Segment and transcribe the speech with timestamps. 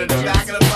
[0.00, 0.75] in the back of the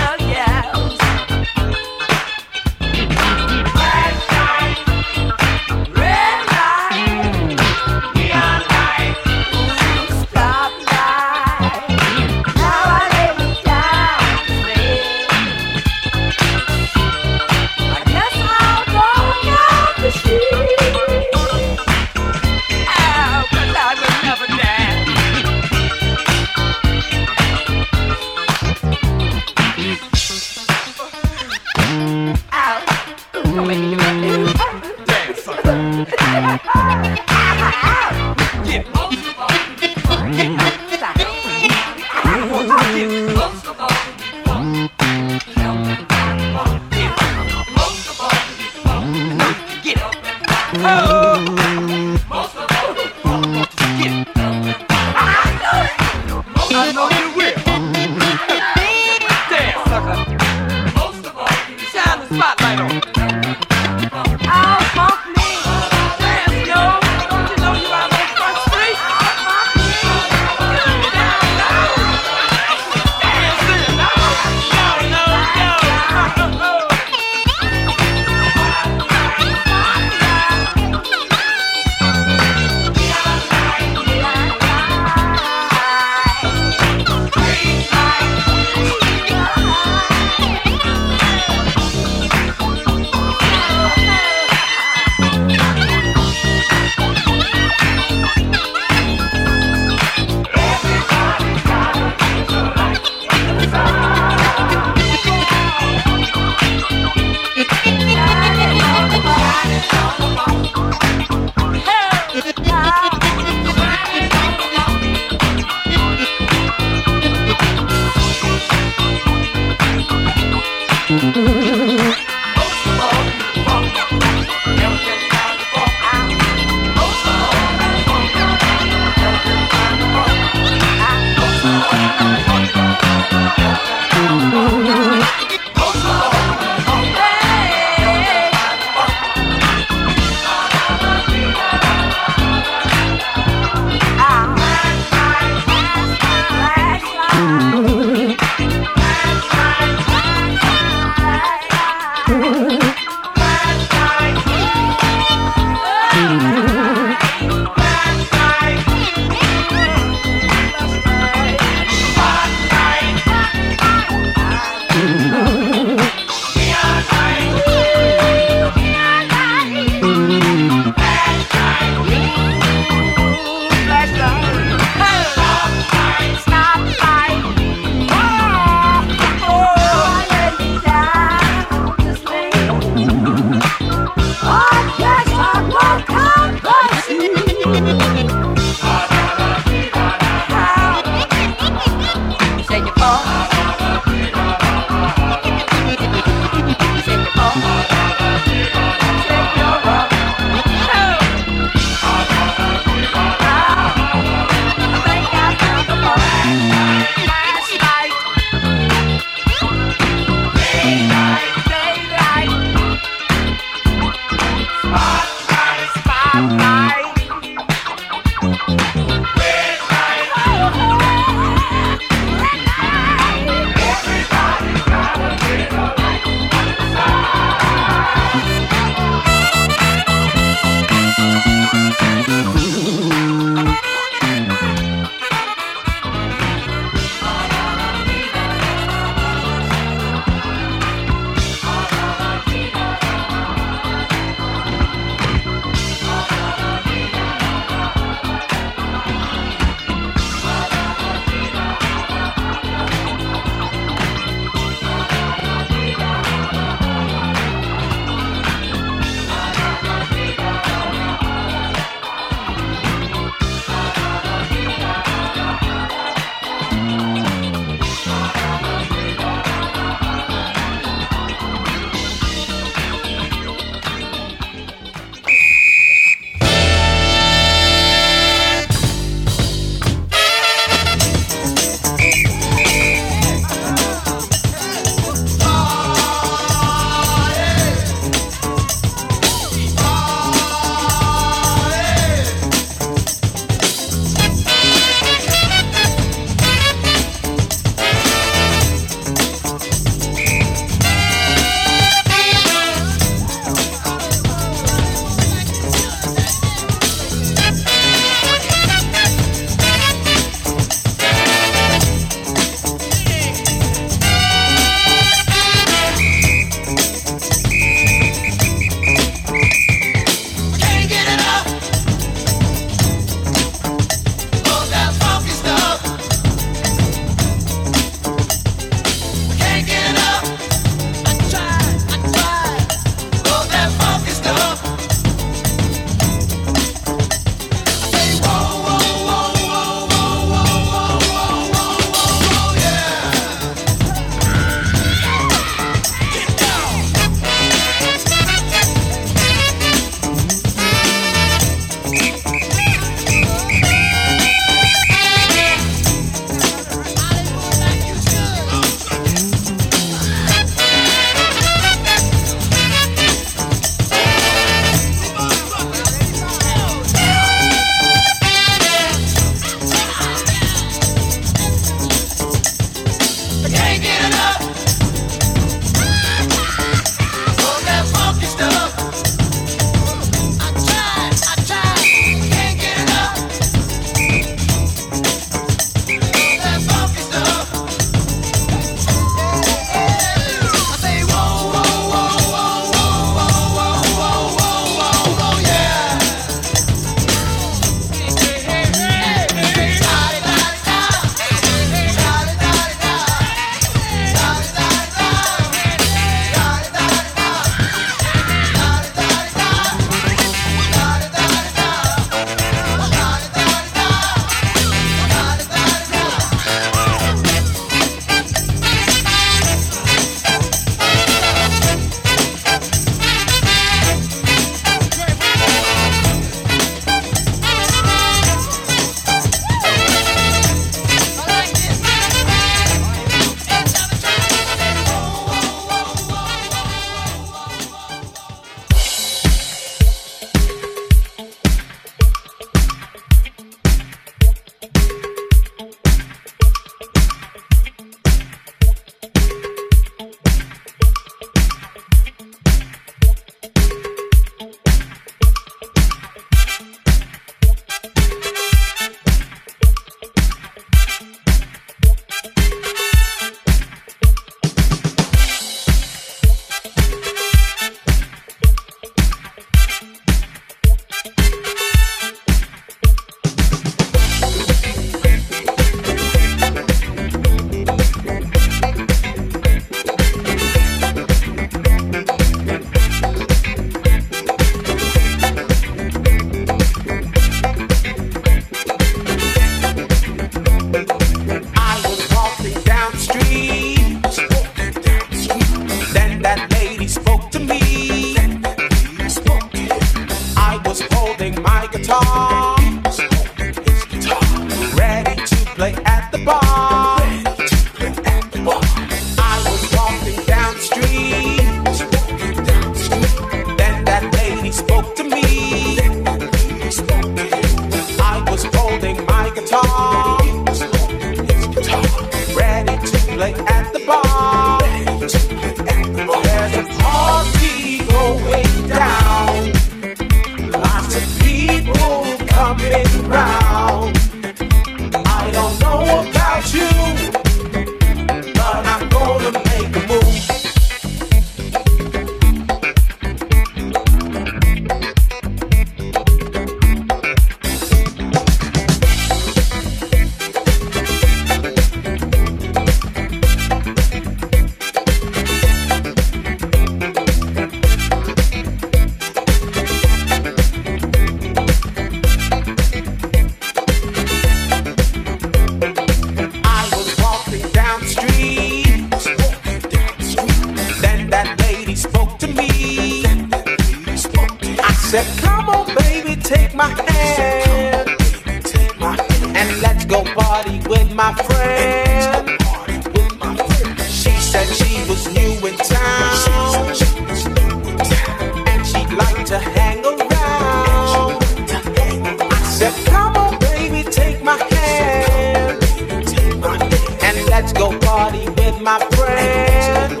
[598.56, 600.00] with my friend.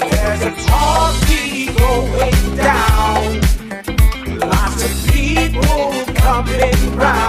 [0.00, 3.40] There's a party going down.
[4.38, 7.25] Lots of people coming round.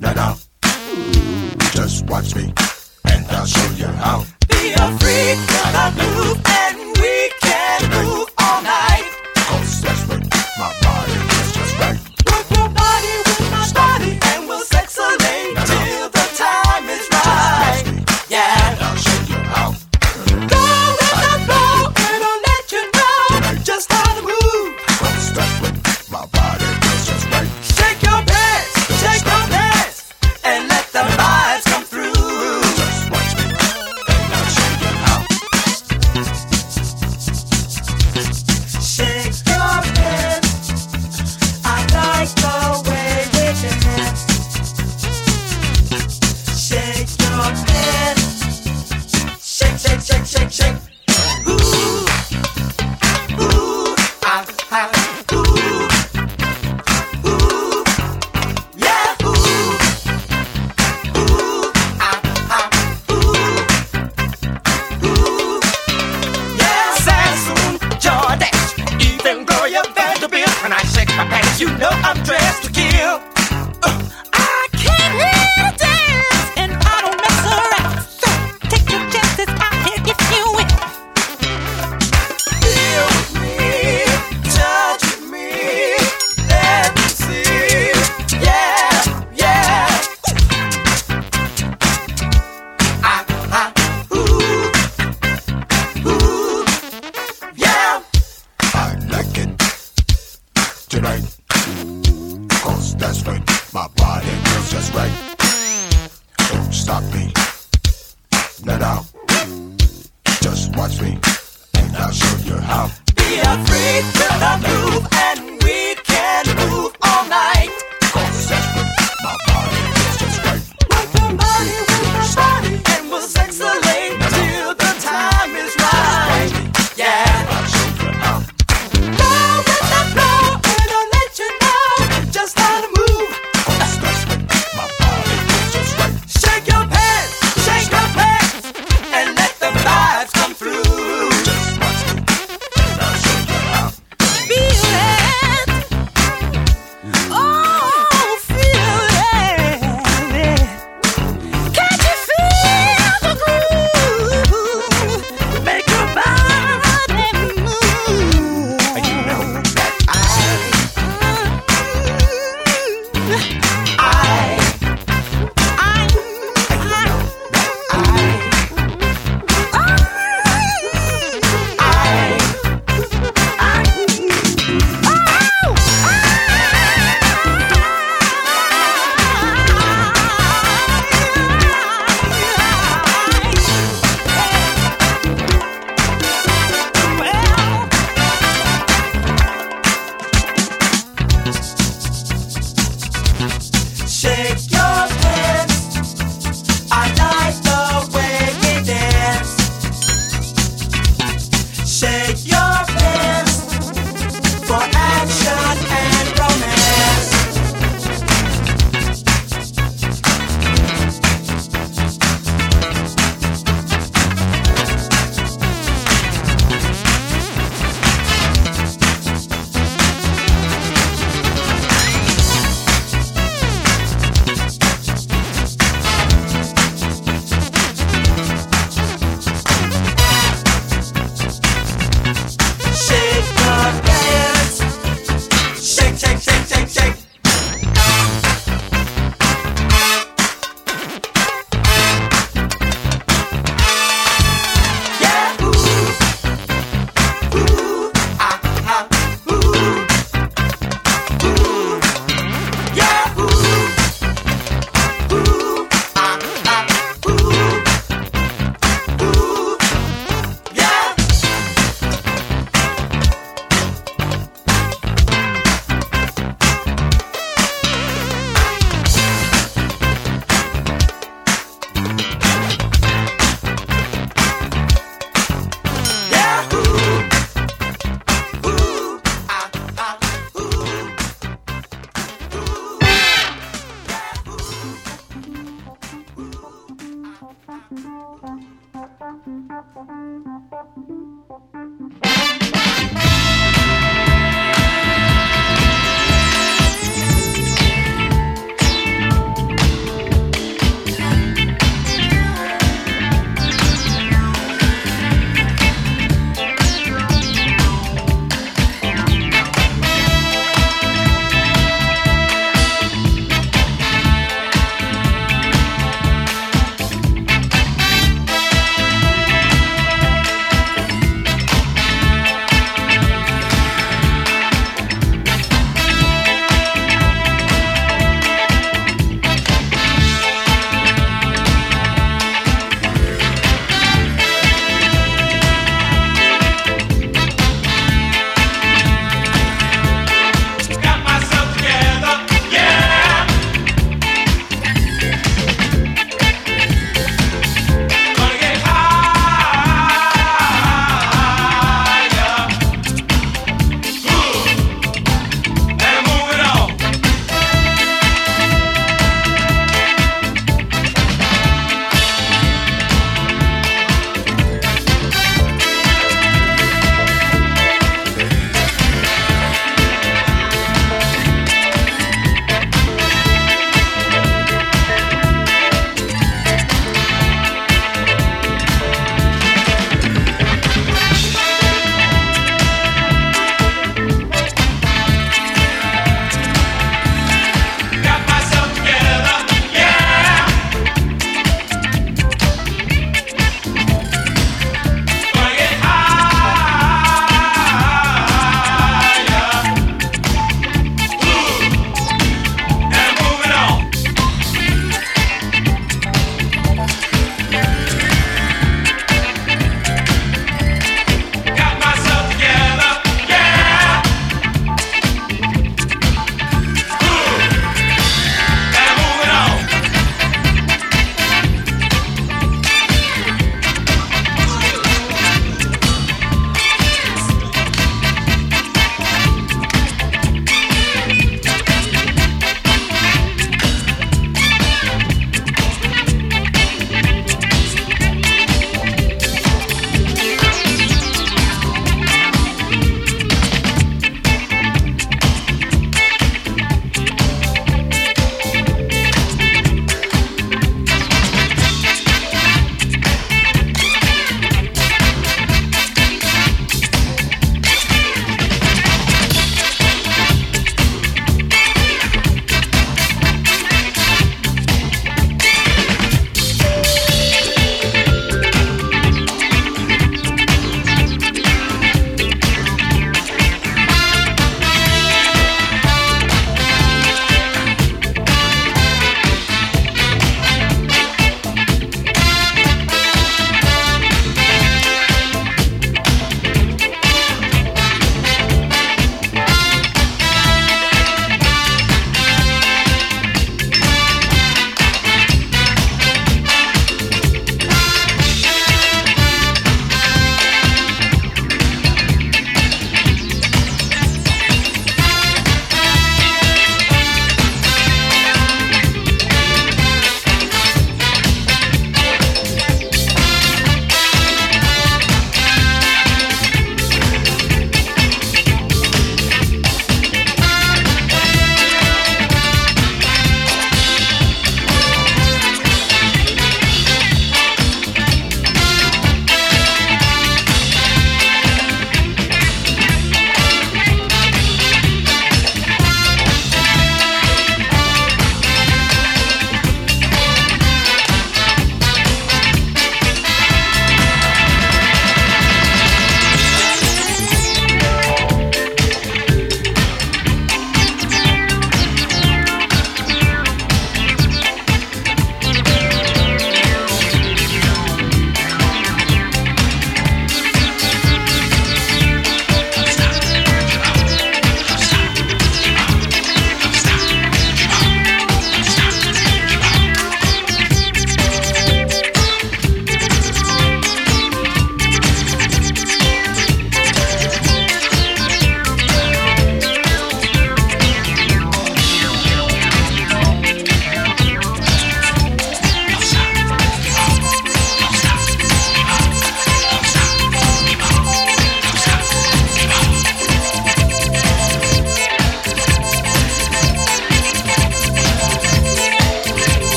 [0.00, 0.36] nana.
[1.72, 2.52] Just watch me,
[3.10, 4.24] and I'll show you how.
[4.48, 9.10] Be a freak, gotta move, and we can move all night.
[9.34, 10.03] Cause that's